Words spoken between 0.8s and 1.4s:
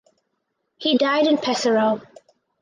died in